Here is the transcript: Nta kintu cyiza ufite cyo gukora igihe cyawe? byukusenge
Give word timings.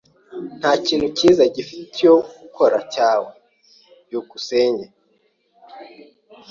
Nta 0.59 0.71
kintu 0.85 1.07
cyiza 1.17 1.41
ufite 1.61 1.83
cyo 1.97 2.13
gukora 2.39 2.73
igihe 2.77 2.89
cyawe? 2.93 3.31
byukusenge 4.05 4.85